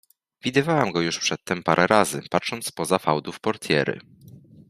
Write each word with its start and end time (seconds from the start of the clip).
Widywałam 0.43 0.91
go 0.91 1.01
już 1.01 1.19
przedtem 1.19 1.63
parę 1.63 1.87
razy, 1.87 2.21
patrząc 2.29 2.65
spoza 2.65 2.99
fałdów 2.99 3.39
portiery. 3.39 3.99